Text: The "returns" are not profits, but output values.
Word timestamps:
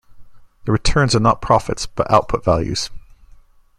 The 0.65 0.71
"returns" 0.71 1.15
are 1.15 1.19
not 1.19 1.43
profits, 1.43 1.85
but 1.85 2.09
output 2.09 2.43
values. 2.43 2.89